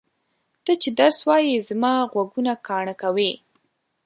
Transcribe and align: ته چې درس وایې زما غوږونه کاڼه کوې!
ته 0.65 0.71
چې 0.81 0.89
درس 0.99 1.19
وایې 1.27 1.65
زما 1.69 1.93
غوږونه 2.11 2.53
کاڼه 2.67 2.93
کوې! 3.01 3.31